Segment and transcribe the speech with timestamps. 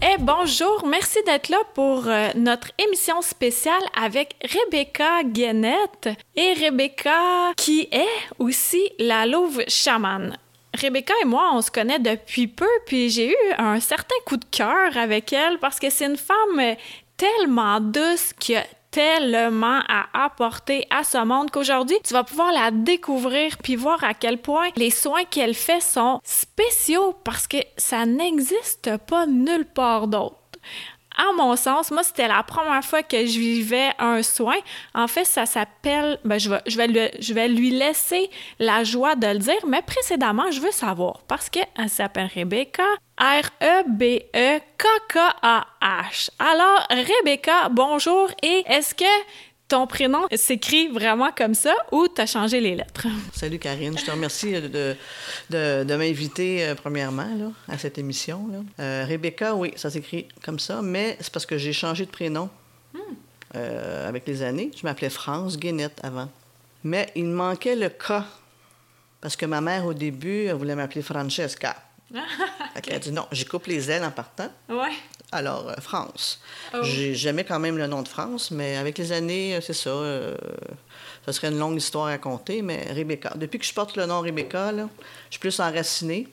[0.00, 7.52] Eh bonjour, merci d'être là pour euh, notre émission spéciale avec Rebecca Guénette et Rebecca
[7.56, 8.06] qui est
[8.38, 10.36] aussi la louve chamane.
[10.80, 14.44] Rebecca et moi, on se connaît depuis peu, puis j'ai eu un certain coup de
[14.44, 16.76] cœur avec elle parce que c'est une femme
[17.16, 18.54] tellement douce qui
[18.98, 24.12] tellement à apporter à ce monde qu'aujourd'hui, tu vas pouvoir la découvrir puis voir à
[24.12, 30.08] quel point les soins qu'elle fait sont spéciaux parce que ça n'existe pas nulle part
[30.08, 30.34] d'autre
[31.18, 34.56] à mon sens, moi, c'était la première fois que je vivais un soin.
[34.94, 39.38] En fait, ça s'appelle, ben, je, je, je vais lui laisser la joie de le
[39.38, 42.84] dire, mais précédemment, je veux savoir parce qu'elle s'appelle Rebecca.
[43.18, 44.30] R-E-B-E-K-K-A-H.
[46.38, 49.04] Alors, Rebecca, bonjour et est-ce que
[49.68, 53.06] ton prénom s'écrit vraiment comme ça ou tu as changé les lettres?
[53.34, 54.96] Salut Karine, je te remercie de,
[55.50, 58.48] de, m'inviter euh, premièrement là, à cette émission.
[58.50, 58.58] Là.
[58.80, 62.48] Euh, Rebecca, oui, ça s'écrit comme ça, mais c'est parce que j'ai changé de prénom
[62.94, 62.98] hmm.
[63.56, 64.70] euh, avec les années.
[64.74, 66.30] Je m'appelais France Guénette avant.
[66.82, 68.24] Mais il manquait le K
[69.20, 71.76] parce que ma mère, au début, elle voulait m'appeler Francesca.
[72.86, 74.50] Elle a dit non, j'y coupe les ailes en partant.
[74.68, 74.94] Ouais.
[75.30, 76.40] Alors, euh, France.
[76.72, 76.78] Oh.
[76.82, 79.90] J'aimais quand même le nom de France, mais avec les années, euh, c'est ça.
[79.90, 80.34] Euh,
[81.26, 83.32] ça serait une longue histoire à raconter, mais Rebecca.
[83.36, 84.86] Depuis que je porte le nom Rebecca, je
[85.30, 86.28] suis plus enracinée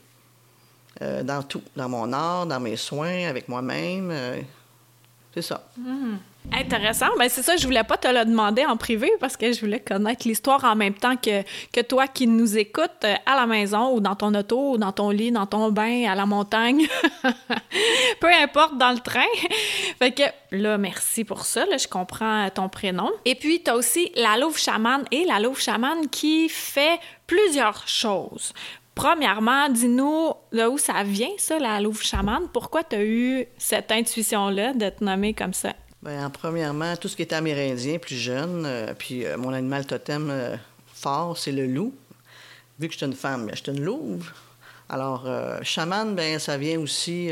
[1.01, 1.61] dans tout.
[1.75, 4.13] Dans mon art, dans mes soins, avec moi-même.
[5.35, 5.67] C'est ça.
[5.77, 6.15] Hmm.
[6.53, 7.07] Intéressant.
[7.19, 9.81] Ben, c'est ça, je voulais pas te le demander en privé parce que je voulais
[9.81, 11.41] connaître l'histoire en même temps que,
[11.73, 14.93] que toi qui nous écoutes euh, à la maison ou dans ton auto ou dans
[14.93, 16.87] ton lit, dans ton bain, à la montagne.
[18.21, 19.25] Peu importe, dans le train.
[19.99, 21.65] fait que là, merci pour ça.
[21.65, 23.11] Là, je comprends ton prénom.
[23.25, 26.97] Et puis, tu as aussi la louve chamane et la louve chamane qui fait
[27.27, 28.53] plusieurs choses.
[28.95, 32.47] Premièrement, dis-nous de où ça vient, ça, la louve chamane.
[32.53, 35.73] Pourquoi tu as eu cette intuition-là de te nommer comme ça?
[36.01, 40.29] Bien, premièrement, tout ce qui est amérindien, plus jeune, euh, puis euh, mon animal totem
[40.29, 40.55] euh,
[40.93, 41.93] fort, c'est le loup.
[42.79, 44.31] Vu que je suis une femme, je suis une louve.
[44.87, 45.27] Alors,
[45.63, 47.31] chaman, ben ça vient aussi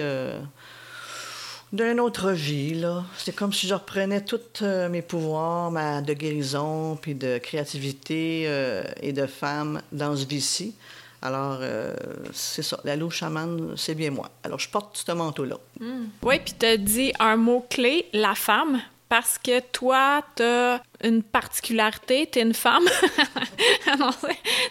[1.72, 3.04] d'une autre vie, là.
[3.18, 8.50] C'est comme si je reprenais tous mes pouvoirs ma, de guérison, puis de créativité
[9.02, 10.74] et de femme dans ce vie-ci.
[11.24, 11.94] Alors, euh,
[12.34, 12.78] c'est ça.
[12.84, 14.30] La louve chamane, c'est bien moi.
[14.44, 15.56] Alors, je porte ce manteau-là.
[15.80, 16.08] Hmm.
[16.22, 21.24] Oui, puis tu as dit un mot-clé, la femme, parce que toi, tu as une
[21.24, 22.84] particularité, tu es une femme.
[24.00, 24.10] non,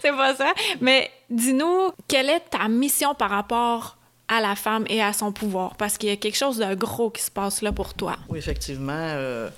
[0.03, 0.53] c'est pas ça.
[0.83, 3.97] Mais dis-nous, quelle est ta mission par rapport
[4.29, 5.75] à la femme et à son pouvoir?
[5.77, 8.19] Parce qu'il y a quelque chose de gros qui se passe là pour toi.
[8.29, 8.93] Oui, effectivement.
[8.93, 9.49] Euh,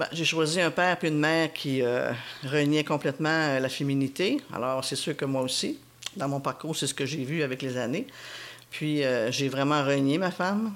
[0.00, 2.10] ben, j'ai choisi un père et une mère qui euh,
[2.44, 4.40] reniaient complètement la féminité.
[4.52, 5.78] Alors, c'est sûr que moi aussi
[6.16, 8.06] dans mon parcours, c'est ce que j'ai vu avec les années.
[8.70, 10.74] Puis euh, j'ai vraiment renié ma femme,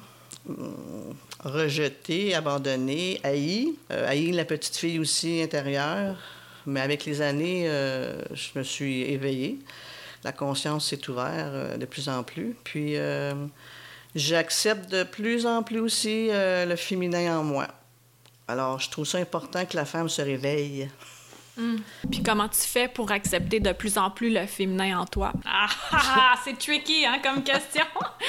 [0.48, 6.16] hum, rejeté, abandonné, haï, euh, haï la petite fille aussi intérieure.
[6.66, 9.58] Mais avec les années, euh, je me suis éveillée.
[10.24, 12.56] La conscience s'est ouverte de plus en plus.
[12.64, 12.96] Puis
[14.14, 17.68] j'accepte de plus en plus aussi le féminin en moi.
[18.48, 20.88] Alors, je trouve ça important que la femme se réveille.
[21.56, 21.76] Hmm.
[22.10, 25.32] Puis comment tu fais pour accepter de plus en plus le féminin en toi?
[25.56, 27.84] Ah, ah, ah c'est tricky, hein, comme question!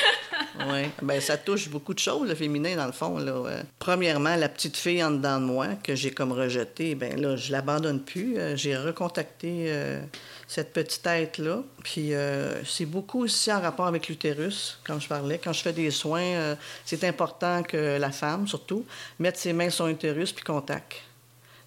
[0.69, 3.17] oui, ben ça touche beaucoup de choses, le féminin, dans le fond.
[3.17, 3.63] Là.
[3.79, 7.51] premièrement, la petite fille en dedans de moi, que j'ai comme rejetée, ben là, je
[7.51, 8.37] l'abandonne plus.
[8.37, 10.01] Euh, j'ai recontacté euh,
[10.47, 11.63] cette petite tête-là.
[11.83, 15.39] Puis euh, c'est beaucoup aussi en rapport avec l'utérus, quand je parlais.
[15.39, 18.85] Quand je fais des soins, c'est important que la femme, surtout,
[19.19, 21.04] mette ses mains sur l'utérus puis contacte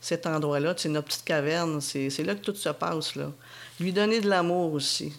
[0.00, 3.16] cet endroit-là, c'est notre petite caverne, c'est là que tout se passe.
[3.16, 3.32] Là.
[3.80, 5.12] Lui donner de l'amour aussi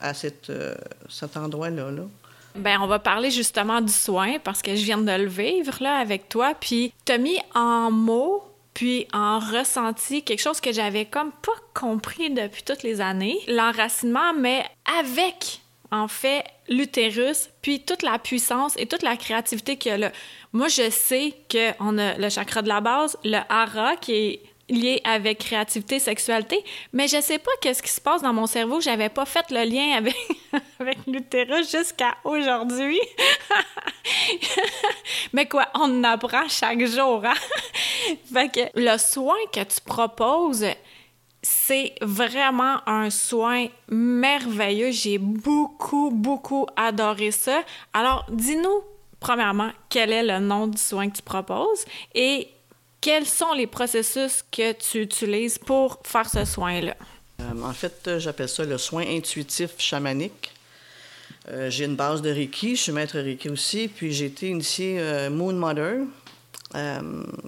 [0.00, 0.74] à cette, euh,
[1.08, 1.90] cet endroit-là.
[1.90, 2.02] Là.
[2.54, 5.98] Ben, on va parler justement du soin parce que je viens de le vivre là,
[5.98, 6.54] avec toi.
[6.58, 8.42] Puis, tu as mis en mots,
[8.74, 14.32] puis en ressenti quelque chose que j'avais comme pas compris depuis toutes les années l'enracinement,
[14.34, 14.64] mais
[15.00, 19.98] avec en fait l'utérus, puis toute la puissance et toute la créativité qu'il y a
[19.98, 20.12] là.
[20.52, 25.00] Moi, je sais qu'on a le chakra de la base, le hara, qui est lié
[25.04, 26.62] avec créativité, sexualité,
[26.92, 28.80] mais je sais pas qu'est-ce qui se passe dans mon cerveau.
[28.80, 30.16] J'avais pas fait le lien avec,
[30.80, 33.00] avec l'utérus jusqu'à aujourd'hui.
[35.32, 37.34] mais quoi, on apprend chaque jour, hein?
[38.32, 40.66] fait que le soin que tu proposes,
[41.42, 44.90] c'est vraiment un soin merveilleux.
[44.90, 47.62] J'ai beaucoup, beaucoup adoré ça.
[47.92, 48.82] Alors, dis-nous,
[49.20, 52.48] premièrement, quel est le nom du soin que tu proposes et
[53.00, 56.96] quels sont les processus que tu utilises pour faire ce soin-là?
[57.40, 60.52] Euh, en fait, j'appelle ça le soin intuitif chamanique.
[61.48, 64.98] Euh, j'ai une base de Reiki, je suis maître Reiki aussi, puis j'ai été initié
[64.98, 66.00] euh, Moon Mother,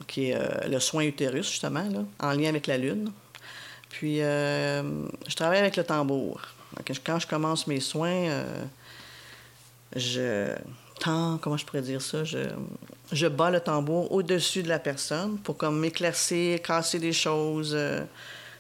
[0.06, 1.84] qui est le soin utérus, justement,
[2.19, 3.12] en lien avec la Lune.
[3.90, 6.40] Puis, je travaille avec le tambour.
[7.04, 8.44] Quand je commence mes soins,
[9.94, 10.54] je
[11.40, 12.38] comment je pourrais dire ça, je,
[13.12, 18.00] je bats le tambour au-dessus de la personne pour comme m'éclaircir, casser des choses, euh,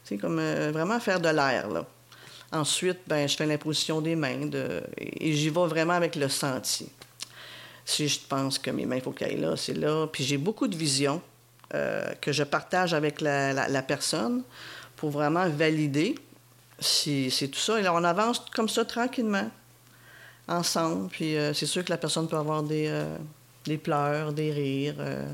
[0.04, 1.84] tu sais, comme euh, vraiment faire de l'air, là.
[2.52, 4.50] Ensuite, ben, je fais l'imposition des mains
[4.98, 6.90] et j'y vais vraiment avec le senti.
[7.84, 10.08] Si je pense que mes mains, il faut qu'elles aillent là, c'est là.
[10.08, 11.22] Puis j'ai beaucoup de visions
[11.74, 14.42] euh, que je partage avec la, personne
[15.00, 16.14] pour vraiment valider
[16.78, 17.80] si c'est tout ça.
[17.80, 19.50] Et là, on avance comme ça tranquillement
[20.46, 21.08] ensemble.
[21.08, 23.16] Puis euh, c'est sûr que la personne peut avoir des, euh,
[23.82, 24.96] pleurs, des rires.
[24.98, 25.24] Euh.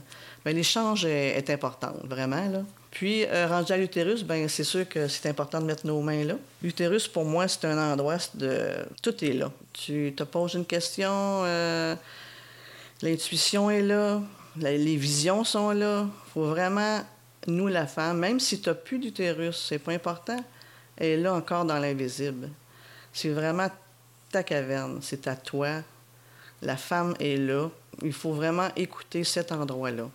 [0.45, 2.49] Ben, l'échange est, important, vraiment.
[2.49, 2.63] Là.
[2.93, 6.35] Puis, rendu à l'utérus, ben c'est sûr que c'est important de mettre nos mains là.
[6.63, 8.71] L'utérus, pour moi, c'est un endroit de...
[9.03, 9.51] Tout est là.
[9.73, 11.43] Tu te poses une question,
[13.03, 14.23] l'intuition est là,
[14.57, 16.07] les visions sont là.
[16.33, 17.01] Faut vraiment,
[17.47, 20.39] nous, la femme, même si tu n'as plus d'utérus, c'est pas important,
[20.97, 22.51] elle est là encore dans l'invisible.
[23.13, 23.69] C'est vraiment
[24.31, 25.83] ta caverne, c'est à toi.
[26.63, 27.69] La femme est là.
[28.03, 30.09] Il faut vraiment écouter cet endroit-là.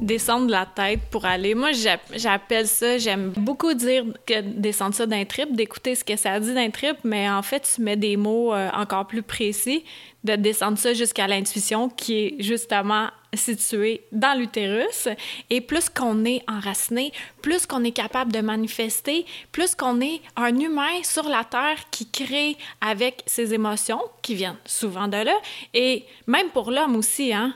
[0.00, 1.56] Descendre la tête pour aller.
[1.56, 1.70] Moi,
[2.12, 6.54] j'appelle ça, j'aime beaucoup dire que descendre ça d'un trip, d'écouter ce que ça dit
[6.54, 9.84] d'un trip, mais en fait, tu mets des mots euh, encore plus précis,
[10.22, 15.08] de descendre ça jusqu'à l'intuition qui est justement situé dans l'utérus.
[15.50, 20.58] Et plus qu'on est enraciné, plus qu'on est capable de manifester, plus qu'on est un
[20.58, 25.34] humain sur la Terre qui crée avec ses émotions, qui viennent souvent de là.
[25.74, 27.54] Et même pour l'homme aussi, hein?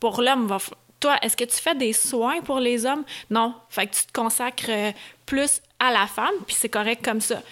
[0.00, 0.48] Pour l'homme,
[0.98, 3.04] toi, est-ce que tu fais des soins pour les hommes?
[3.30, 3.54] Non.
[3.68, 4.92] Fait que tu te consacres euh,
[5.26, 7.42] plus à la femme, puis c'est correct comme ça.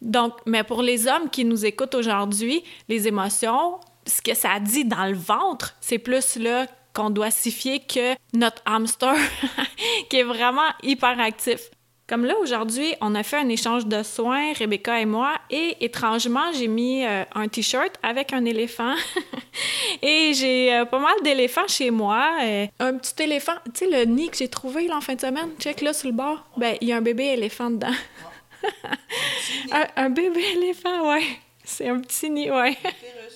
[0.00, 4.84] Donc, mais pour les hommes qui nous écoutent aujourd'hui, les émotions, ce que ça dit
[4.84, 9.14] dans le ventre, c'est plus là qu'on doit signifier que notre hamster,
[10.08, 11.70] qui est vraiment hyper actif.
[12.06, 16.52] Comme là, aujourd'hui, on a fait un échange de soins, Rebecca et moi, et étrangement,
[16.52, 18.94] j'ai mis euh, un T-shirt avec un éléphant.
[20.02, 22.30] et j'ai euh, pas mal d'éléphants chez moi.
[22.42, 25.48] Euh, un petit éléphant, tu sais, le nid que j'ai trouvé là, fin de semaine,
[25.58, 27.94] check là sur le bord, ben, il y a un bébé éléphant dedans.
[29.72, 31.24] un, un, bébé éléphant, ouais.
[31.64, 32.76] C'est un petit nid, ouais.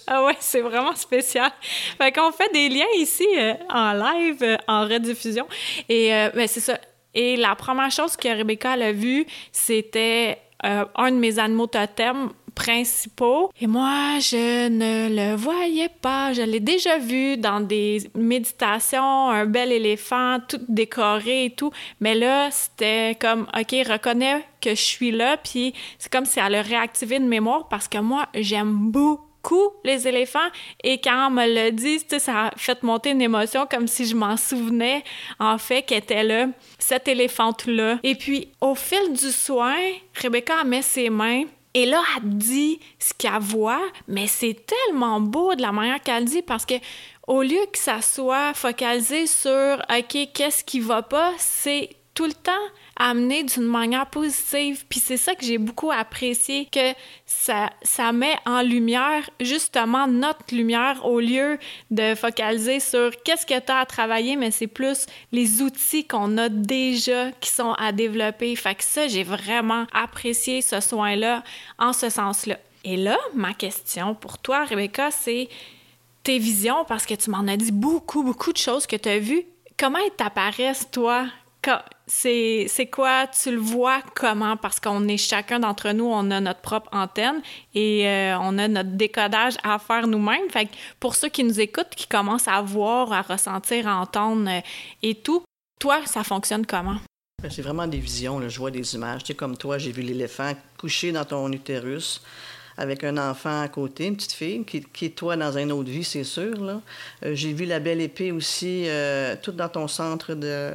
[0.07, 1.51] Ah ouais, c'est vraiment spécial.
[1.99, 5.47] Fait qu'on fait des liens ici euh, en live, euh, en rediffusion.
[5.89, 6.79] Et euh, ben, c'est ça.
[7.15, 13.51] Et la première chose que Rebecca a vue, c'était un de mes animaux totems principaux.
[13.61, 16.33] Et moi, je ne le voyais pas.
[16.33, 21.71] Je l'ai déjà vu dans des méditations, un bel éléphant, tout décoré et tout.
[22.01, 25.37] Mais là, c'était comme, OK, reconnais que je suis là.
[25.37, 30.09] Puis c'est comme si elle a réactivé une mémoire parce que moi, j'aime beaucoup les
[30.09, 30.51] éléphants
[30.83, 34.17] et quand on me l'a dit, ça a fait monter une émotion comme si je
[34.17, 35.05] m'en souvenais
[35.39, 38.00] en fait qu'était là, cette éléphante-là.
[38.03, 39.77] Et puis au fil du soin,
[40.21, 41.45] Rebecca met ses mains
[41.75, 46.25] et là, elle dit ce qu'elle voit, mais c'est tellement beau de la manière qu'elle
[46.25, 46.75] dit parce que
[47.27, 52.33] au lieu que ça soit focalisé sur OK, qu'est-ce qui va pas, c'est tout le
[52.33, 52.53] temps
[52.99, 54.85] amené d'une manière positive.
[54.88, 56.93] Puis c'est ça que j'ai beaucoup apprécié, que
[57.26, 61.59] ça, ça met en lumière justement notre lumière au lieu
[61.90, 66.37] de focaliser sur qu'est-ce que tu as à travailler, mais c'est plus les outils qu'on
[66.38, 68.55] a déjà qui sont à développer.
[68.57, 71.43] Fait que ça, j'ai vraiment apprécié ce soin-là
[71.78, 72.59] en ce sens-là.
[72.85, 75.49] Et là, ma question pour toi, Rebecca, c'est
[76.23, 79.19] tes visions, parce que tu m'en as dit beaucoup, beaucoup de choses que tu as
[79.19, 79.45] vues.
[79.78, 81.26] Comment elles t'apparaissent, toi,
[82.07, 84.57] c'est quoi, tu le vois comment?
[84.57, 87.43] Parce qu'on est chacun d'entre nous, on a notre propre antenne
[87.75, 90.49] et euh, on a notre décodage à faire nous-mêmes.
[90.50, 90.69] Fait
[91.00, 94.61] pour ceux qui nous écoutent, qui commencent à voir, à ressentir, à entendre euh,
[95.03, 95.43] et tout,
[95.79, 96.97] toi, ça fonctionne comment?
[97.43, 99.23] Ben, c'est vraiment des visions, je vois des images.
[99.23, 102.23] Tu sais, comme toi, j'ai vu l'éléphant couché dans ton utérus
[102.77, 106.05] avec un enfant à côté, une petite fille, qui, est toi dans une autre vie,
[106.05, 106.65] c'est sûr.
[106.65, 106.81] Là.
[107.25, 108.87] Euh, j'ai vu la belle épée aussi,
[109.43, 110.75] toute dans ton centre de,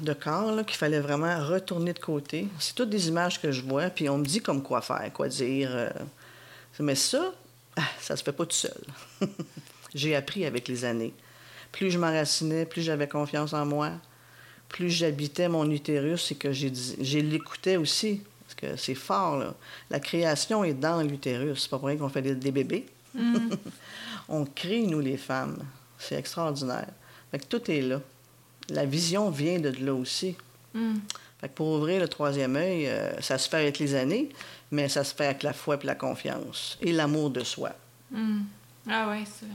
[0.00, 2.48] de corps qu'il fallait vraiment retourner de côté.
[2.58, 5.28] C'est toutes des images que je vois, puis on me dit comme quoi faire, quoi
[5.28, 5.70] dire.
[5.72, 5.90] Euh.
[6.78, 7.32] Mais ça,
[7.76, 8.80] ah, ça se fait pas tout seul.
[9.94, 11.12] J'ai appris avec les années.
[11.72, 13.92] Plus je m'enracinais, plus j'avais confiance en moi,
[14.68, 18.22] plus j'habitais mon utérus et que j'ai l'écoutais aussi.
[18.44, 19.54] Parce que c'est fort, là.
[19.90, 21.62] La création est dans l'utérus.
[21.62, 22.86] C'est pas pour rien qu'on fait des, bébés.
[23.14, 23.50] Mm.
[24.28, 25.58] on crée, nous, les femmes.
[25.98, 26.88] C'est extraordinaire.
[27.30, 28.00] Fait que tout est là.
[28.70, 30.36] La vision vient de là aussi.
[30.74, 30.96] Mm.
[31.40, 34.28] Fait que pour ouvrir le troisième œil, euh, ça se fait avec les années,
[34.70, 37.70] mais ça se fait avec la foi et la confiance et l'amour de soi.
[38.10, 38.40] Mm.
[38.88, 39.46] Ah ouais, c'est...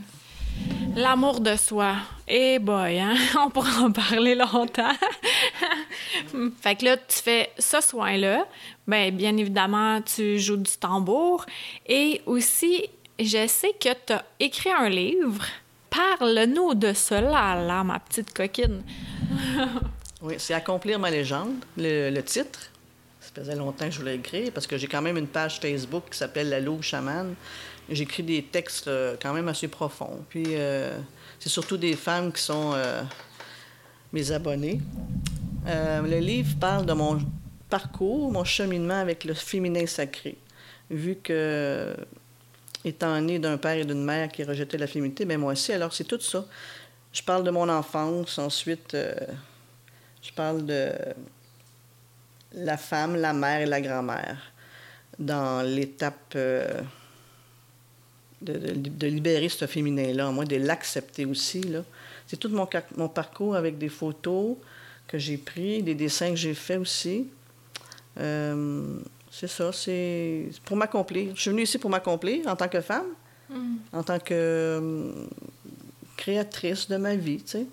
[0.95, 1.95] L'amour de soi.
[2.27, 3.15] Eh boy, hein?
[3.45, 4.93] On pourra en parler longtemps.
[6.62, 8.48] fait que là, tu fais ce soin-là.
[8.88, 11.45] Bien, bien évidemment, tu joues du tambour.
[11.86, 12.86] Et aussi,
[13.19, 15.45] je sais que tu as écrit un livre.
[15.96, 18.84] Parle-nous de cela, là, ma petite coquine.
[20.22, 22.72] oui, c'est Accomplir ma légende, le, titre.
[23.22, 26.04] Ça faisait longtemps que je voulais écrire parce que j'ai quand même une page Facebook
[26.12, 27.36] qui s'appelle La Louve Chamane.
[27.90, 30.25] J'écris des textes euh, quand même assez profonds.
[30.30, 30.98] Puis euh,
[31.40, 33.02] c'est surtout des femmes qui sont euh,
[34.12, 34.82] mes abonnés.
[35.66, 37.20] le livre parle de mon
[37.70, 40.38] parcours, mon cheminement avec le féminin sacré.
[40.90, 41.96] Vu que,
[42.86, 45.94] étant né d'un père et d'une mère qui rejetaient la féminité, bien moi aussi, alors
[45.94, 46.46] c'est tout ça.
[47.12, 48.96] Je parle de mon enfance, ensuite
[50.22, 50.92] je parle de
[52.54, 54.38] la femme, la mère et la grand-mère
[55.20, 56.38] dans l'étape
[58.42, 61.62] de, libérer ce féminin-là, moi, de l'accepter aussi.
[61.62, 61.84] Là.
[62.27, 64.58] C'est tout mon, parcours avec des photos
[65.08, 67.27] que j'ai pris, des dessins que j'ai faits aussi.
[68.20, 68.98] Euh,
[69.38, 71.36] c'est ça, c'est pour m'accomplir.
[71.36, 73.08] Je suis venue ici pour m'accomplir en tant que femme,
[73.50, 73.75] mm.
[73.92, 75.12] en tant que euh,
[76.15, 77.65] créatrice de ma vie, tu sais.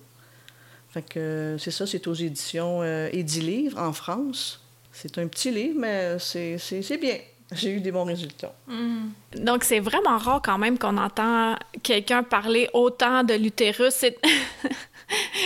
[0.91, 4.61] Fait que c'est ça, c'est aux éditions euh, Livre en France.
[4.91, 7.17] C'est un petit livre, mais c'est bien
[7.55, 8.55] j'ai eu des bons résultats.
[8.67, 9.11] Hmm.
[9.37, 13.95] Donc, c'est vraiment rare quand même qu'on entend quelqu'un parler autant de l'utérus.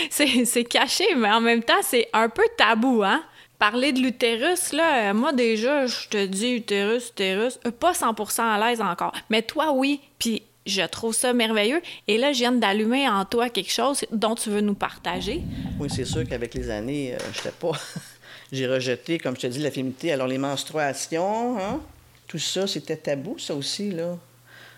[0.09, 0.63] C'est...
[0.69, 3.21] caché, mais en même temps, c'est un peu tabou, hein?
[3.59, 8.69] Parler de l'utérus, là, moi déjà, je te dis utérus, utérus, euh, pas 100% à
[8.69, 9.13] l'aise encore.
[9.29, 9.99] Mais toi, oui.
[10.19, 11.81] Puis je trouve ça merveilleux.
[12.07, 15.41] Et là, je viens d'allumer en toi quelque chose dont tu veux nous partager.
[15.79, 17.71] Oui, c'est sûr qu'avec les années, euh, pas.
[18.51, 20.11] J'ai rejeté, comme je te dis, la féminité.
[20.11, 21.81] Alors, les menstruations, hein?
[22.27, 24.17] tout ça, c'était tabou, ça aussi, là.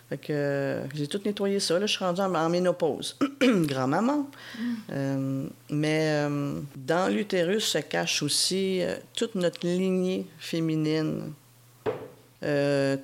[0.10, 1.78] Fait que euh, j'ai tout nettoyé ça.
[1.78, 3.16] Là, je suis rendue en, ménopause.
[3.42, 4.28] Grand-maman.
[4.58, 4.62] Mm.
[4.92, 8.82] Euh, mais euh, dans l'utérus se cache aussi
[9.16, 11.34] toute notre lignée féminine.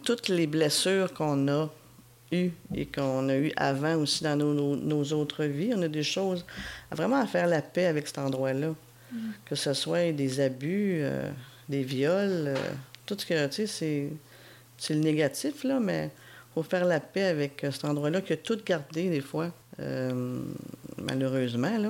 [0.04, 1.70] toutes les blessures qu'on a
[2.32, 5.74] eues et qu'on a eues avant aussi dans nos, autres vies.
[5.76, 6.44] On a des choses
[6.90, 8.70] à vraiment à faire la paix avec cet endroit-là.
[9.12, 9.18] Mm.
[9.46, 11.04] Que ce soit des abus,
[11.70, 12.56] des viols,
[13.06, 14.10] tout ce que, tu sais,
[14.78, 16.10] c'est le négatif, là, mais
[16.56, 20.40] faut faire la paix avec euh, cet endroit-là qui a tout gardé des fois, euh,
[20.98, 21.78] malheureusement.
[21.78, 21.90] Là.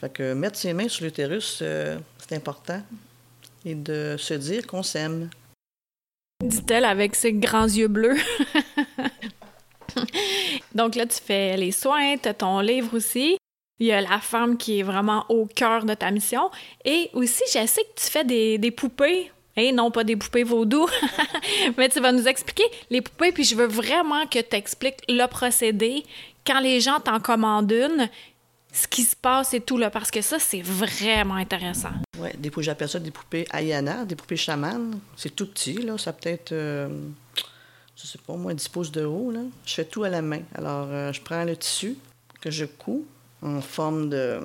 [0.00, 2.82] Fait que mettre ses mains sur l'utérus, euh, c'est important.
[3.64, 5.28] Et de se dire qu'on s'aime.
[6.42, 8.16] Dit-elle avec ses grands yeux bleus.
[10.74, 13.36] Donc là, tu fais les soins, tu as ton livre aussi.
[13.78, 16.50] Il y a la femme qui est vraiment au cœur de ta mission.
[16.84, 20.44] Et aussi, je sais que tu fais des, des poupées et non, pas des poupées
[20.44, 20.88] vaudou.
[21.76, 25.26] Mais tu vas nous expliquer les poupées, puis je veux vraiment que tu expliques le
[25.26, 26.04] procédé.
[26.46, 28.08] Quand les gens t'en commandent une,
[28.72, 31.92] ce qui se passe et tout, là, parce que ça, c'est vraiment intéressant.
[32.18, 34.98] Oui, j'appelle ça des poupées Ayana, des poupées chamanes.
[35.16, 35.98] C'est tout petit, là.
[35.98, 36.88] Ça peut-être, euh,
[37.94, 39.40] je sais pas, moins 10 pouces de haut, là.
[39.66, 40.40] Je fais tout à la main.
[40.54, 41.96] Alors, euh, je prends le tissu
[42.40, 43.04] que je couds
[43.42, 44.40] en forme de,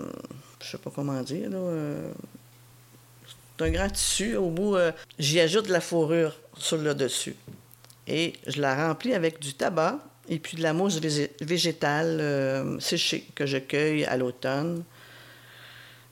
[0.61, 2.11] je sais pas comment dire, là, euh,
[3.61, 4.35] un grand tissu.
[4.35, 7.35] Au bout, euh, j'y ajoute de la fourrure sur le dessus.
[8.07, 9.99] Et je la remplis avec du tabac
[10.29, 10.99] et puis de la mousse
[11.41, 14.83] végétale euh, séchée que je cueille à l'automne.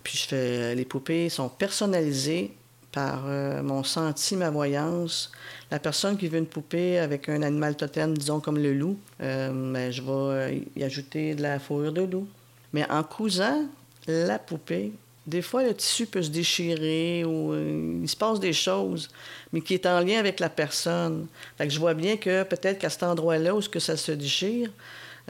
[0.03, 2.51] Puis je fais, les poupées sont personnalisées
[2.91, 5.31] par euh, mon senti, ma voyance.
[5.71, 9.91] La personne qui veut une poupée avec un animal totem, disons comme le loup, ben,
[9.91, 12.27] je vais y ajouter de la fourrure de loup.
[12.71, 13.65] Mais en cousant
[14.07, 14.93] la poupée,
[15.27, 19.10] des fois, le tissu peut se déchirer ou euh, il se passe des choses,
[19.51, 21.27] mais qui est en lien avec la personne.
[21.60, 24.70] Je vois bien que peut-être qu'à cet endroit-là où ça se déchire,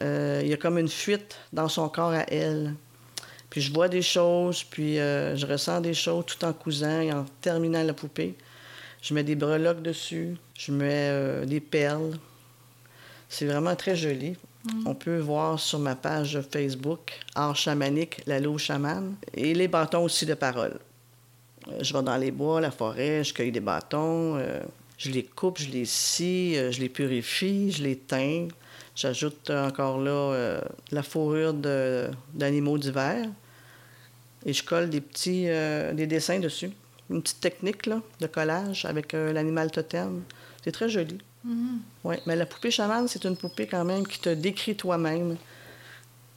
[0.02, 2.74] euh, il y a comme une fuite dans son corps à elle.
[3.50, 7.14] Puis je vois des choses, puis euh, je ressens des choses tout en cousant et
[7.14, 8.36] en terminant la poupée.
[9.02, 12.18] Je mets des breloques dessus, je mets des perles.
[13.30, 14.36] C'est vraiment très joli.
[14.86, 20.04] On peut voir sur ma page Facebook Art chamanique, la loup chamane, et les bâtons
[20.04, 20.80] aussi de parole.
[21.68, 24.62] Euh, je vais dans les bois, la forêt, je cueille des bâtons, euh,
[24.98, 28.48] je les coupe, je les scie, euh, je les purifie, je les teins.
[28.96, 31.54] J'ajoute encore là la fourrure
[32.34, 33.28] d'animaux d'hiver
[34.46, 35.48] et je colle des petits
[35.94, 36.72] des dessins dessus.
[37.10, 40.24] Une petite technique de collage avec l'animal totem.
[40.64, 41.18] C'est très joli.
[41.46, 41.78] Mm-hmm.
[42.06, 45.38] Oui, mais la poupée chamane, c'est une poupée quand même qui te décrit toi-même,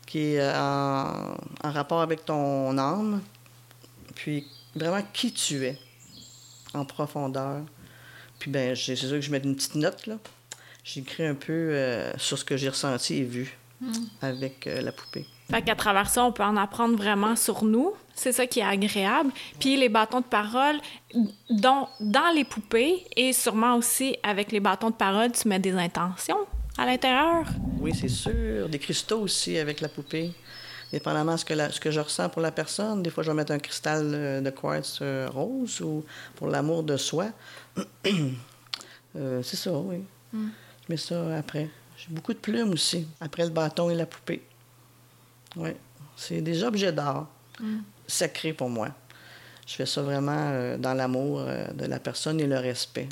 [0.06, 3.22] qui est en, en rapport avec ton âme,
[4.14, 5.78] puis vraiment qui tu es
[6.74, 7.62] en profondeur.
[8.38, 10.18] Puis ben, c'est sûr que je mets une petite note là.
[10.84, 13.92] J'écris un peu euh, sur ce que j'ai ressenti et vu hmm.
[14.22, 15.26] avec euh, la poupée.
[15.50, 17.92] Fait qu'à travers ça, on peut en apprendre vraiment sur nous.
[18.14, 19.30] C'est ça qui est agréable.
[19.58, 20.76] Puis les bâtons de parole,
[21.48, 25.72] dont, dans les poupées et sûrement aussi avec les bâtons de parole, tu mets des
[25.72, 26.38] intentions
[26.76, 27.46] à l'intérieur.
[27.80, 28.68] Oui, c'est sûr.
[28.68, 30.32] Des cristaux aussi avec la poupée
[30.92, 33.02] dépendamment de ce que, ce que je ressens pour la personne.
[33.02, 36.82] Des fois, je vais mettre un cristal euh, de quartz euh, rose ou pour l'amour
[36.82, 37.26] de soi.
[39.16, 40.04] Euh, c'est ça, oui.
[40.34, 40.48] Mm.
[40.82, 41.70] Je mets ça après.
[41.96, 44.42] J'ai beaucoup de plumes aussi, après le bâton et la poupée.
[45.56, 45.70] Oui.
[46.16, 47.28] C'est des objets d'art
[47.60, 47.78] mm.
[48.06, 48.88] sacrés pour moi.
[49.66, 53.08] Je fais ça vraiment dans l'amour de la personne et le respect.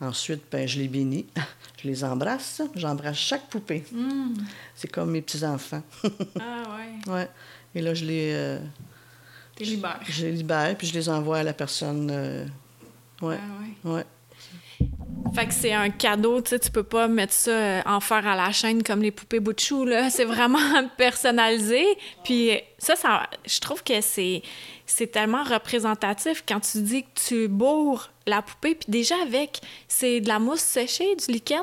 [0.00, 1.26] Ensuite, ben, je les bénis.
[1.82, 2.62] Je les embrasse.
[2.74, 3.84] J'embrasse chaque poupée.
[3.92, 4.34] Hmm.
[4.74, 5.82] C'est comme mes petits-enfants.
[6.40, 7.12] ah ouais.
[7.12, 7.28] Ouais.
[7.74, 8.32] Et là, je les...
[8.34, 8.58] Euh.
[9.60, 12.08] Je, les libère, puis je les envoie à la personne.
[12.10, 12.46] Euh,
[13.20, 13.38] ouais.
[13.38, 13.92] Ah ouais.
[13.92, 14.04] ouais.
[15.34, 18.26] Fait que c'est un cadeau, tu sais, tu peux pas mettre ça euh, en fer
[18.26, 19.54] à la chaîne comme les poupées bout
[19.84, 20.08] là.
[20.16, 20.58] C'est vraiment
[20.96, 21.84] personnalisé.
[22.24, 24.42] Puis ça, ça, je trouve que c'est,
[24.86, 30.20] c'est tellement représentatif quand tu dis que tu bourres la poupée, puis déjà avec, c'est
[30.20, 31.62] de la mousse séchée, du lichen?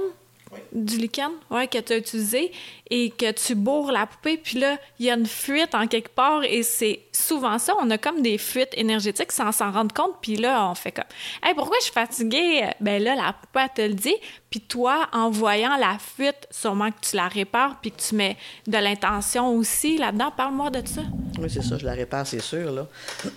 [0.72, 2.51] Du lichen, ouais, que tu as utilisé
[2.89, 6.10] et que tu bourres la poupée, puis là, il y a une fuite en quelque
[6.10, 7.74] part et c'est souvent ça.
[7.81, 11.05] On a comme des fuites énergétiques sans s'en rendre compte, puis là, on fait comme
[11.41, 12.69] Hey, pourquoi je suis fatiguée?
[12.79, 14.15] Ben là, la poupée, elle te le dit.
[14.50, 18.38] Puis toi, en voyant la fuite, sûrement que tu la répares, puis que tu mets
[18.67, 20.31] de l'intention aussi là-dedans.
[20.36, 21.01] Parle-moi de ça.
[21.39, 22.72] Oui, c'est ça, je la répare, c'est sûr.
[22.72, 22.88] Là.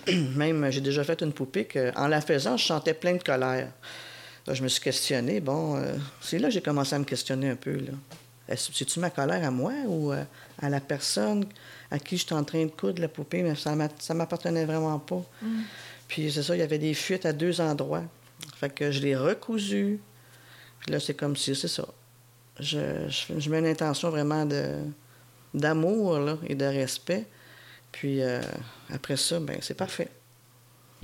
[0.35, 3.69] Même, j'ai déjà fait une poupée qu'en la faisant, je sentais plein de colère
[4.53, 5.39] je me suis questionné.
[5.39, 7.77] Bon, euh, c'est là que j'ai commencé à me questionner un peu.
[7.77, 7.91] Là.
[8.55, 10.23] C'est-tu ma colère à moi ou euh,
[10.61, 11.45] à la personne
[11.91, 13.43] à qui je suis en train de coudre la poupée?
[13.43, 15.23] Mais ça ne m'appartenait vraiment pas.
[15.41, 15.61] Mm.
[16.07, 18.03] Puis c'est ça, il y avait des fuites à deux endroits.
[18.55, 19.99] Fait que je l'ai recousu.
[20.79, 21.85] Puis là, c'est comme si, c'est ça.
[22.59, 24.75] Je, je, mets une intention vraiment de,
[25.53, 27.25] d'amour et de respect.
[27.91, 28.41] Puis euh,
[28.89, 30.09] après ça, ben c'est parfait.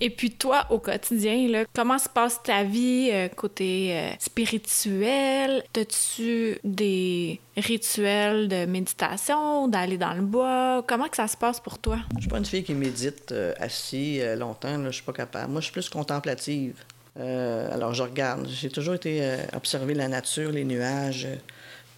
[0.06, 5.64] Et puis toi, au quotidien, comment se passe ta vie euh, côté euh, spirituel?
[5.78, 10.84] As-tu des rituels de méditation, d'aller dans le bois?
[10.86, 12.00] Comment que ça se passe pour toi?
[12.18, 15.50] Je suis pas une fille qui médite euh, assis longtemps, je suis pas capable.
[15.54, 16.76] Moi, je suis plus contemplative.
[17.16, 18.46] alors, je regarde.
[18.50, 21.30] J'ai toujours été observer la nature, les nuages.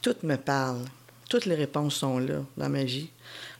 [0.03, 0.81] tout me parle.
[1.27, 3.09] Toutes les réponses sont là dans ma vie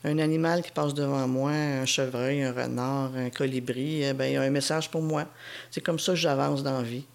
[0.06, 4.34] un animal qui passe devant moi, un chevreuil, un renard, un colibri, eh ben, il
[4.34, 5.26] y a un message pour moi.
[5.72, 7.06] C'est comme ça que j'avance dans la vie.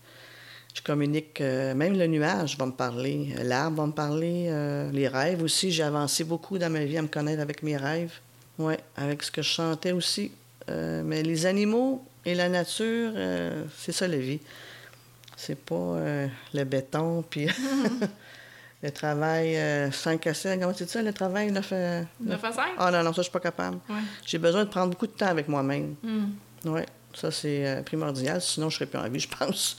[0.74, 5.06] Je communique, euh, même le nuage va me parler, l'arbre va me parler, euh, les
[5.06, 5.70] rêves aussi.
[5.70, 8.12] J'ai avancé beaucoup dans ma vie à me connaître avec mes rêves.
[8.58, 10.32] Oui, avec ce que je chantais aussi.
[10.68, 13.12] Euh, mais les animaux et la nature,
[13.78, 14.40] c'est ça la vie.
[15.36, 15.96] C'est pas
[16.52, 17.46] le béton, puis
[18.82, 19.54] Le travail
[19.92, 22.00] 5 euh, à 7, comment c'est ça, le travail 9 à...
[22.20, 22.64] 9 à 5?
[22.78, 23.78] Ah non, non, ça, je suis pas capable.
[24.24, 25.96] J'ai besoin de prendre beaucoup de temps avec moi-même.
[26.02, 26.30] Hmm.
[26.64, 26.80] Oui,
[27.12, 28.40] ça, c'est euh, primordial.
[28.40, 29.76] Sinon, je serais plus en vie, je pense.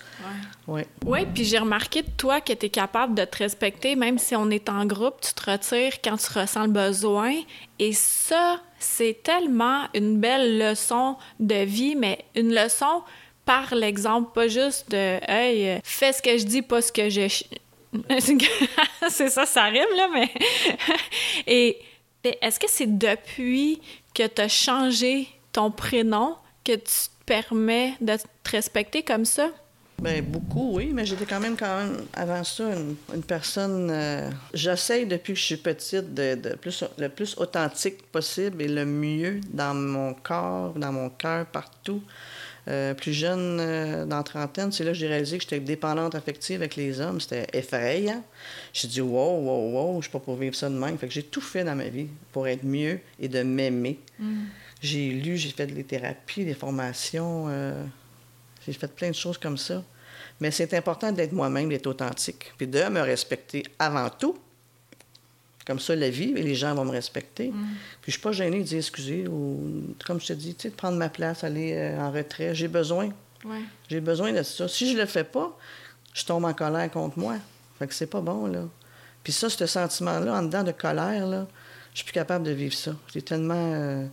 [0.68, 0.82] Oui.
[1.06, 4.36] Oui, puis j'ai remarqué de toi que tu es capable de te respecter, même si
[4.36, 7.34] on est en groupe, tu te retires quand tu ressens le besoin.
[7.80, 13.02] Et ça, c'est tellement une belle leçon de vie, mais une leçon
[13.46, 17.10] par l'exemple, pas juste de Hey, euh, fais ce que je dis, pas ce que
[17.10, 17.28] je
[19.10, 20.30] c'est ça, ça rime, là, mais.
[21.48, 21.78] Et
[22.24, 23.82] est-ce que c'est depuis
[24.14, 29.50] que tu as changé ton prénom que tu te permets de te respecter comme ça?
[30.02, 33.90] Bien, beaucoup, oui, mais j'étais quand même, quand même, avant ça, une, personne.
[33.92, 38.84] Euh, j'essaie depuis que je suis petite de, plus, le plus authentique possible et le
[38.84, 42.02] mieux dans mon corps, dans mon cœur, partout.
[42.68, 46.14] Euh, plus jeune, euh, dans la trentaine, c'est là que j'ai réalisé que j'étais dépendante
[46.14, 47.20] affective avec les hommes.
[47.20, 48.24] C'était effrayant.
[48.72, 50.98] J'ai dit, wow, wow, wow, je suis pas pour vivre ça de même.
[50.98, 54.00] Fait que j'ai tout fait dans ma vie pour être mieux et de m'aimer.
[54.20, 54.44] Mm.
[54.82, 57.46] J'ai lu, j'ai fait des thérapies, des formations.
[57.50, 57.84] Euh,
[58.66, 59.84] j'ai fait plein de choses comme ça.
[60.40, 64.38] Mais c'est important d'être moi-même, d'être authentique, puis de me respecter avant tout.
[65.72, 67.48] Comme ça, la vie, et les gens vont me respecter.
[68.02, 70.70] Puis je suis pas gênée de dire excusez ou, comme je te dis, tu sais,
[70.70, 72.54] de prendre ma place, aller euh, en retrait.
[72.54, 73.06] J'ai besoin.
[73.46, 73.62] Ouais.
[73.88, 74.68] J'ai besoin de ça.
[74.68, 75.58] Si je le fais pas,
[76.14, 77.38] je tombe en colère contre moi.
[77.80, 78.66] Fait que c'est pas bon, là.
[79.24, 81.48] Puis ça, ce sentiment-là, en dedans de colère, là,
[81.94, 82.94] je suis plus capable de vivre ça.
[83.14, 84.06] J'ai tellement euh,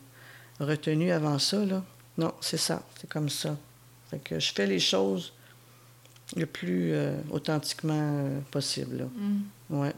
[0.60, 1.82] retenu avant ça, là.
[2.18, 2.84] Non, c'est ça.
[3.00, 3.56] C'est comme ça.
[4.12, 5.32] Fait que je fais les choses
[6.36, 9.04] le plus euh, authentiquement possible, là.
[9.70, 9.92] Ouais.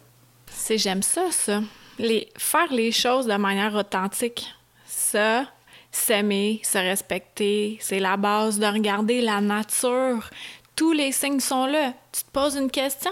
[0.51, 1.61] C'est j'aime ça, ça.
[1.99, 4.47] Les, faire les choses de manière authentique.
[4.87, 5.47] Ça,
[5.93, 10.31] s'aimer, se respecter, c'est la base de regarder la nature.
[10.77, 11.93] Tous les signes sont là.
[12.13, 13.11] Tu te poses une question.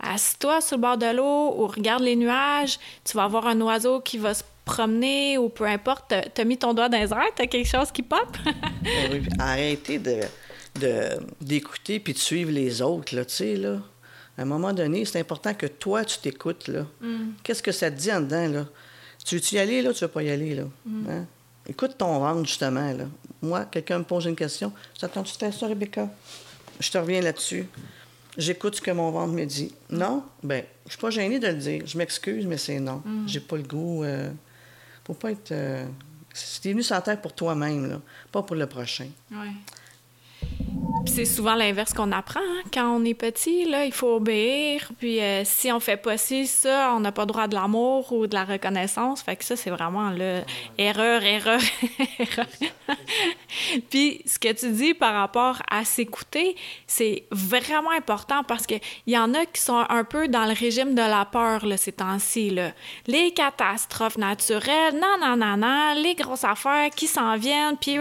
[0.00, 2.78] Assis-toi sur le bord de l'eau ou regarde les nuages.
[3.04, 6.12] Tu vas voir un oiseau qui va se promener ou peu importe.
[6.34, 8.26] T'as- mis ton doigt dans les airs, t'as quelque chose qui pop?
[9.38, 10.20] Arrêtez de-
[11.40, 13.76] d'écouter puis de suivre les autres, là, tu sais, là.
[14.36, 16.86] À un moment donné, c'est important que toi, tu t'écoutes, là.
[17.42, 18.66] Qu'est-ce que ça te dit en dedans, là?
[19.24, 20.64] Tu veux-tu y aller, là, tu veux pas y aller, là?
[21.08, 21.24] Hein?
[21.66, 23.04] Écoute ton ventre, justement, là.
[23.40, 24.72] Moi, quelqu'un me pose une question.
[24.98, 26.08] T'attends-tu de faire ça, Rebecca?
[26.80, 27.66] Je te reviens là-dessus.
[28.36, 29.72] J'écoute ce que mon ventre me dit.
[29.88, 30.24] Non?
[30.42, 31.82] Ben, je suis pas gênée de le dire.
[31.86, 33.02] Je m'excuse, mais c'est non.
[33.26, 34.02] J'ai pas le goût...
[34.02, 34.30] euh,
[35.06, 35.52] faut pas être...
[35.52, 35.86] Euh...
[36.60, 38.00] T'es venu sur la terre pour toi-même, là.
[38.32, 39.06] Pas pour le prochain.
[39.30, 39.52] Ouais.
[41.06, 42.62] C'est souvent l'inverse qu'on apprend hein.
[42.72, 43.66] quand on est petit.
[43.66, 44.90] Là, il faut obéir.
[44.98, 48.26] Puis euh, si on fait pas ci, ça, on n'a pas droit de l'amour ou
[48.26, 49.22] de la reconnaissance.
[49.22, 50.40] Fait que ça, c'est vraiment là,
[50.78, 51.60] erreur, erreur,
[52.18, 52.46] erreur.
[53.90, 58.74] Puis ce que tu dis par rapport à s'écouter, c'est vraiment important parce que
[59.06, 61.76] il y en a qui sont un peu dans le régime de la peur là,
[61.76, 62.56] ces temps-ci.
[63.06, 67.76] Les catastrophes naturelles, non, non, non, non, les grosses affaires qui s'en viennent.
[67.76, 67.98] Puis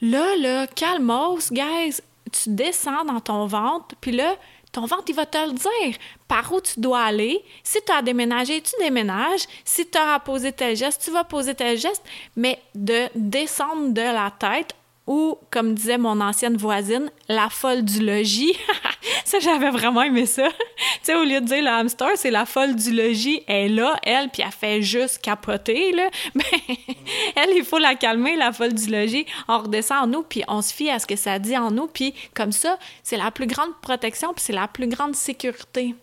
[0.00, 2.00] Là, là, calmos, guys.
[2.32, 4.34] Tu descends dans ton ventre, puis là,
[4.72, 7.42] ton ventre, il va te le dire par où tu dois aller.
[7.62, 9.46] Si tu as déménagé, tu déménages.
[9.64, 12.02] Si tu as à poser tel geste, tu vas poser tel geste.
[12.36, 14.74] Mais de descendre de la tête
[15.06, 18.54] ou, comme disait mon ancienne voisine, la folle du logis.
[19.24, 20.48] ça, j'avais vraiment aimé ça.
[20.48, 20.54] tu
[21.02, 23.42] sais, au lieu de dire le hamster, c'est la folle du logis.
[23.46, 26.08] Elle est là, elle, puis elle fait juste capoter, là.
[26.34, 26.44] Mais
[27.36, 29.26] elle, il faut la calmer, la folle du logis.
[29.48, 31.86] On redescend en nous, puis on se fie à ce que ça dit en nous.
[31.86, 35.94] Puis comme ça, c'est la plus grande protection, puis c'est la plus grande sécurité.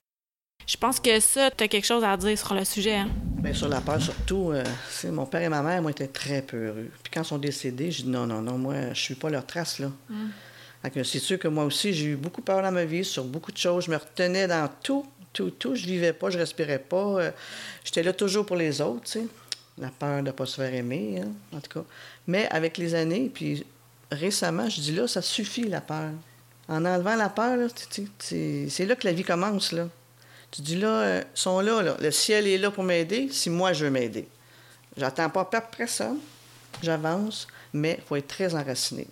[0.66, 2.96] Je pense que ça, tu as quelque chose à dire sur le sujet.
[2.96, 3.10] Hein?
[3.38, 6.42] Bien, sur la peur, surtout, euh, c'est mon père et ma mère, moi, étaient très
[6.42, 6.90] peureux.
[7.04, 9.46] Puis quand ils sont décédés, j'ai dit non, non, non, moi, je suis pas leur
[9.46, 9.92] trace, là.
[10.82, 13.24] Fait que c'est sûr que moi aussi, j'ai eu beaucoup peur dans ma vie sur
[13.24, 13.86] beaucoup de choses.
[13.86, 15.76] Je me retenais dans tout, tout, tout.
[15.76, 17.22] Je vivais pas, je respirais pas.
[17.22, 17.32] Euh,
[17.86, 19.28] J'étais là toujours pour les autres, tu sais.
[19.78, 21.86] La peur de ne pas se faire aimer, hein, en tout cas.
[22.28, 23.66] Mais avec les années, puis
[24.12, 26.12] récemment, je dis là, ça suffit, la peur.
[26.68, 27.70] En enlevant la peur,
[28.20, 29.88] c'est là que la vie commence, là.
[30.56, 31.98] Tu dis là, euh, ils sont là, là.
[32.00, 34.28] Le ciel est là pour m'aider si moi je veux m'aider.
[34.96, 36.18] J'attends pas personne.
[36.84, 39.08] J'avance, mais il faut être très enraciné.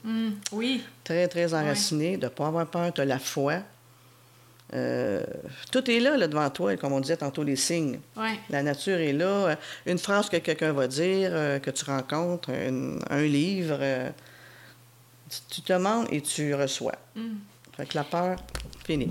[0.51, 0.83] oui.
[1.03, 3.55] Très, très enraciné, de ne pas avoir peur, de la foi.
[4.73, 5.23] Euh,
[5.71, 7.99] tout est là, là, devant toi, comme on disait tantôt, les signes.
[8.15, 8.39] Ouais.
[8.49, 9.25] La nature est là.
[9.25, 14.09] Euh, Une phrase que quelqu'un va dire, euh, que tu rencontres, un, un livre, euh,
[15.49, 16.95] tu- tu demandes et tu reçois.
[17.81, 18.35] Fait la peur,
[18.85, 19.09] fini.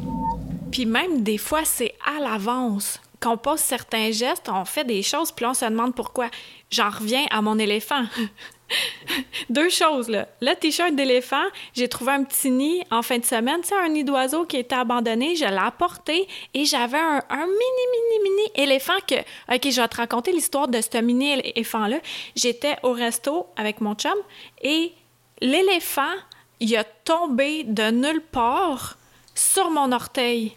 [0.70, 3.00] Puis même des fois, c'est à l'avance.
[3.20, 6.30] Qu'on pose certains gestes, on fait des choses, puis on se demande pourquoi.
[6.70, 8.04] J'en reviens à mon éléphant.
[9.50, 10.28] Deux choses, là.
[10.40, 11.42] Le t-shirt d'éléphant,
[11.74, 13.58] j'ai trouvé un petit nid en fin de semaine.
[13.64, 15.34] C'est un nid d'oiseau qui était abandonné.
[15.34, 19.16] Je l'ai apporté et j'avais un, un mini, mini, mini éléphant que...
[19.52, 21.98] OK, je vais te raconter l'histoire de ce mini éléphant-là.
[22.36, 24.16] J'étais au resto avec mon chum
[24.62, 24.92] et
[25.40, 26.14] l'éléphant,
[26.60, 28.96] il a tombé de nulle part
[29.34, 30.56] sur mon orteil.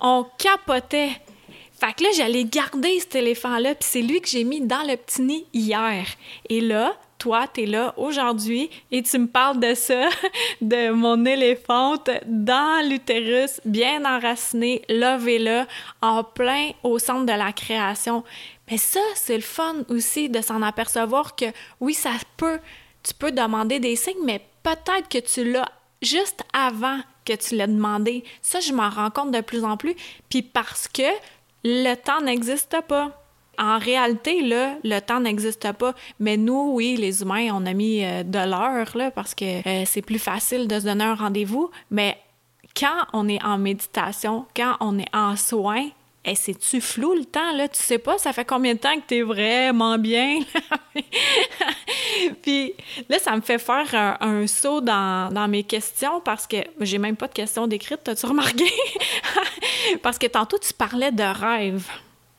[0.00, 1.20] On capotait.
[1.80, 4.96] Fait que là, j'allais garder cet éléphant-là, puis c'est lui que j'ai mis dans le
[4.96, 6.04] petit nid hier.
[6.50, 10.08] Et là, toi, t'es là aujourd'hui et tu me parles de ça,
[10.60, 15.66] de mon éléphante dans l'utérus, bien enraciné, levé là,
[16.02, 18.24] en plein au centre de la création.
[18.70, 21.46] Mais ça, c'est le fun aussi de s'en apercevoir que
[21.80, 22.58] oui, ça peut,
[23.02, 25.70] tu peux demander des signes, mais peut-être que tu l'as
[26.02, 28.24] juste avant que tu l'aies demandé.
[28.42, 29.94] Ça, je m'en rends compte de plus en plus.
[30.28, 31.02] Puis parce que
[31.64, 33.16] le temps n'existe pas.
[33.58, 35.94] En réalité, là, le temps n'existe pas.
[36.18, 40.00] Mais nous, oui, les humains, on a mis euh, de l'heure, parce que euh, c'est
[40.00, 41.70] plus facile de se donner un rendez-vous.
[41.90, 42.16] Mais
[42.74, 45.88] quand on est en méditation, quand on est en soins,
[46.22, 47.66] eh, c'est-tu flou le temps, là?
[47.66, 50.40] Tu sais pas, ça fait combien de temps que t'es vraiment bien?
[52.42, 52.74] Puis
[53.08, 57.26] là, ça me fait faire un, saut dans, mes questions parce que j'ai même pas
[57.26, 58.70] de questions décrites, t'as-tu remarqué?
[60.02, 61.88] parce que tantôt, tu parlais de rêve.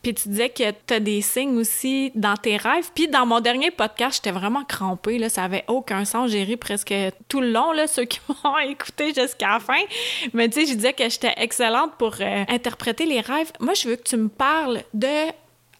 [0.01, 2.89] Puis tu disais que tu as des signes aussi dans tes rêves.
[2.95, 5.19] Puis dans mon dernier podcast, j'étais vraiment crampée.
[5.19, 6.31] Là, ça avait aucun sens.
[6.31, 6.93] J'ai ri presque
[7.27, 9.81] tout le long, là, ceux qui m'ont écouté jusqu'à la fin.
[10.33, 13.51] Mais tu sais, je disais que j'étais excellente pour euh, interpréter les rêves.
[13.59, 15.27] Moi, je veux que tu me parles de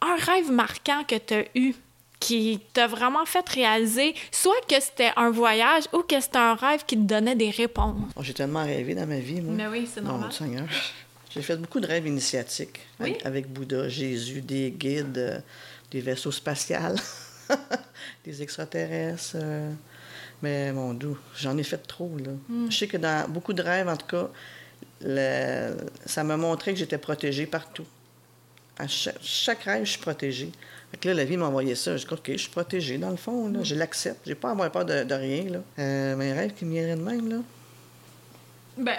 [0.03, 1.73] un rêve marquant que tu as eu
[2.19, 6.85] qui t'a vraiment fait réaliser soit que c'était un voyage ou que c'était un rêve
[6.85, 7.95] qui te donnait des réponses.
[8.15, 9.53] Oh, J'ai tellement rêvé dans ma vie, moi.
[9.55, 10.25] Mais oui, c'est normal.
[10.25, 10.65] mon Seigneur.
[11.33, 13.17] J'ai fait beaucoup de rêves initiatiques Oui?
[13.23, 15.39] avec, Bouddha, Jésus, des guides, euh,
[15.91, 16.95] des vaisseaux spatials,
[18.25, 19.33] des extraterrestres.
[19.35, 19.71] euh,
[20.41, 22.11] mais mon doux, j'en ai fait trop.
[22.17, 22.31] Là.
[22.49, 22.69] Hmm.
[22.71, 24.27] Je sais que dans beaucoup de rêves, en tout cas,
[25.01, 27.85] le- ça m'a montré que j'étais protégée partout.
[28.77, 30.51] À chaque, chaque rêve, je suis protégée.
[30.91, 31.95] Fait que là, la vie m'a envoyé ça.
[31.95, 33.47] Je dis, OK, je suis protégée, dans le fond.
[33.49, 33.59] Là.
[33.63, 34.21] Je l'accepte.
[34.25, 35.43] J'ai pas à avoir peur de, de rien.
[35.49, 35.59] Là.
[35.79, 37.37] Euh, mes rêves qui me viendraient de même, là.
[38.77, 38.97] Ben,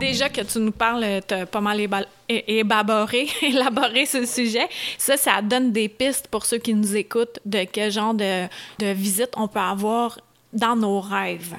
[0.00, 4.68] déjà que tu nous parles, t'as pas mal éba- é- élaboré, élaboré ce sujet.
[4.98, 8.46] Ça, ça donne des pistes pour ceux qui nous écoutent de quel genre de,
[8.78, 10.18] de visite on peut avoir
[10.52, 11.54] dans nos rêves.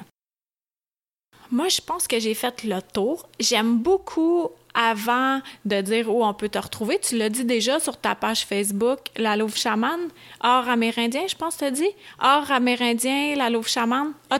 [1.50, 3.28] Moi, je pense que j'ai fait le tour.
[3.38, 7.96] J'aime beaucoup, avant de dire où on peut te retrouver, tu l'as dit déjà sur
[7.96, 10.00] ta page Facebook, La Louve Chaman,
[10.42, 11.88] Or amérindien, je pense tu as dit.
[12.20, 14.12] Or amérindien, La Louve Chaman.
[14.28, 14.38] Ah,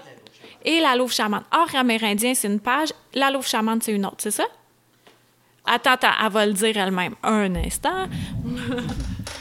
[0.67, 1.43] et La Louve Chaman.
[1.53, 2.93] Or amérindien, c'est une page.
[3.15, 4.45] La Louve Chaman, c'est une autre, c'est ça?
[5.65, 7.15] Attends, attends, elle va le dire elle-même.
[7.23, 8.07] Un instant.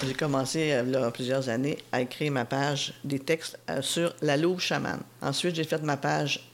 [0.06, 4.38] J'ai commencé, euh, là, plusieurs années, à écrire ma page des textes euh, sur la
[4.38, 5.02] louve chamane.
[5.22, 6.48] Ensuite, j'ai fait ma page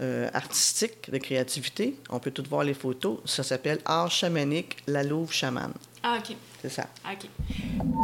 [0.00, 1.96] euh, artistique de créativité.
[2.08, 3.18] On peut tout voir les photos.
[3.24, 5.72] Ça s'appelle Art chamanique, la louve chamane.
[6.02, 6.36] Ah, OK.
[6.62, 6.86] C'est ça.
[7.04, 7.28] OK.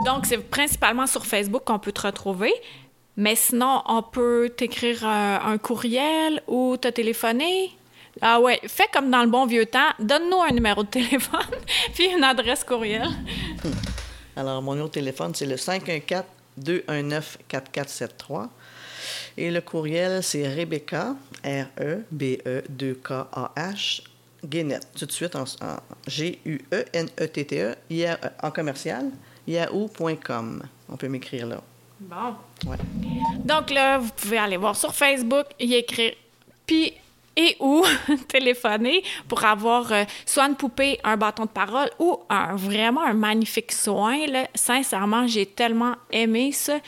[0.05, 2.53] Donc, c'est principalement sur Facebook qu'on peut te retrouver.
[3.17, 7.73] Mais sinon, on peut t'écrire euh, un courriel ou te téléphoner.
[8.21, 9.91] Ah ouais, fais comme dans le bon vieux temps.
[9.99, 11.41] Donne-nous un numéro de téléphone
[11.95, 13.09] puis une adresse courriel.
[14.37, 18.49] Alors, mon numéro de téléphone, c'est le 514-219-4473.
[19.39, 24.03] Et le courriel, c'est Rebecca, E R-E-B-E-2-K-A-H,
[24.45, 25.77] Guénette, tout de suite en, en
[26.07, 29.11] G-U-E-N-E-T-T-E, IA- euh, en commercial,
[29.47, 30.63] yahoo.com.
[30.89, 31.61] On peut m'écrire là.
[32.01, 32.35] Bon.
[32.67, 32.77] Ouais.
[33.45, 36.15] Donc là, vous pouvez aller voir sur Facebook, y écrire,
[36.67, 36.93] puis
[37.37, 37.85] et ou
[38.29, 43.13] téléphoner pour avoir euh, soit une poupée, un bâton de parole ou un, vraiment un
[43.13, 44.27] magnifique soin.
[44.27, 44.49] Là.
[44.55, 46.79] Sincèrement, j'ai tellement aimé ça.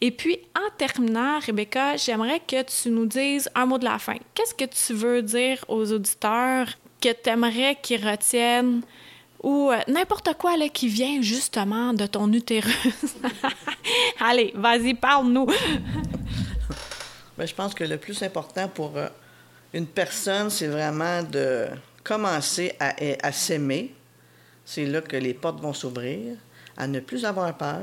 [0.00, 4.16] Et puis, en terminant, Rebecca, j'aimerais que tu nous dises un mot de la fin.
[4.34, 6.68] Qu'est-ce que tu veux dire aux auditeurs
[7.00, 8.82] que tu aimerais qu'ils retiennent
[9.42, 13.16] ou euh, n'importe quoi là, qui vient justement de ton utérus?
[14.20, 15.46] Allez, vas-y, parle-nous.
[17.38, 19.08] Ben, je pense que le plus important pour euh,
[19.72, 21.68] une personne, c'est vraiment de
[22.04, 23.94] commencer à, à s'aimer.
[24.66, 26.36] C'est là que les portes vont s'ouvrir,
[26.76, 27.80] à ne plus avoir peur,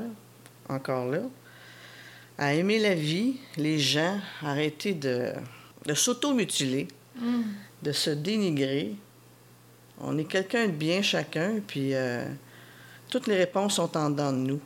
[0.69, 1.21] encore là,
[2.37, 5.33] à aimer la vie, les gens, arrêter de,
[5.85, 6.87] de s'auto-mutiler,
[7.81, 8.95] de se dénigrer.
[9.99, 12.25] On est quelqu'un de bien chacun, puis euh,
[13.09, 14.59] toutes les réponses sont en dedans de nous.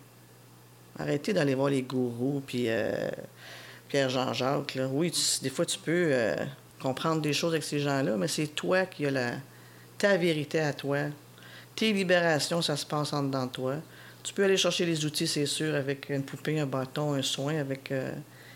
[0.99, 3.09] Arrêtez d'aller voir les gourous, puis euh,
[3.87, 4.77] Pierre-Jean-Jacques.
[4.91, 6.35] Oui, tu- des fois, tu peux euh,
[6.81, 9.31] comprendre des choses avec ces gens-là, mais c'est toi qui as la,
[9.97, 10.97] ta vérité à toi.
[11.75, 13.75] Tes libérations, ça se passe en dedans de toi.
[14.23, 17.57] Tu peux aller chercher les outils, c'est sûr, avec une poupée, un bâton, un soin,
[17.57, 18.11] avec euh,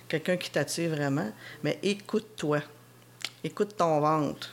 [0.08, 1.32] quelqu'un qui t'attire vraiment.
[1.64, 2.60] Mais écoute-toi.
[3.44, 4.52] Écoute ton ventre.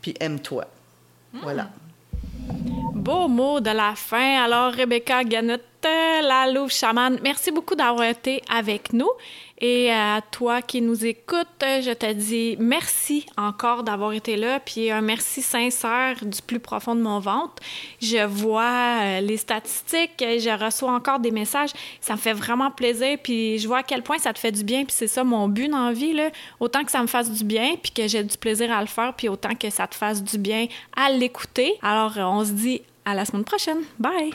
[0.00, 0.66] Puis aime-toi.
[1.42, 1.68] Voilà.
[2.94, 4.44] Beau mot de la fin.
[4.44, 9.10] Alors, Rebecca Gannett, la louve chamane, merci beaucoup d'avoir été avec nous.
[9.60, 14.90] Et à toi qui nous écoutes, je te dis merci encore d'avoir été là, puis
[14.90, 17.62] un merci sincère du plus profond de mon ventre.
[18.02, 21.70] Je vois euh, les statistiques, je reçois encore des messages,
[22.00, 24.64] ça me fait vraiment plaisir, puis je vois à quel point ça te fait du
[24.64, 26.30] bien, puis c'est ça mon but dans vie, là.
[26.58, 29.14] autant que ça me fasse du bien, puis que j'ai du plaisir à le faire,
[29.14, 30.66] puis autant que ça te fasse du bien
[30.96, 31.74] à l'écouter.
[31.80, 33.82] Alors, euh, on se dit à la semaine prochaine.
[33.98, 34.34] Bye!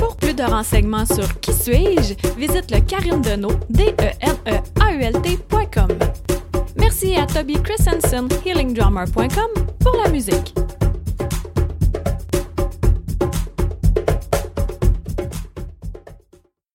[0.00, 4.58] Pour plus de renseignements sur Qui suis-je, visite le Karine Deneau, d e n e
[4.80, 5.88] a u l t.com.
[6.76, 10.54] Merci à Toby Christensen, healingdrummer.com pour la musique.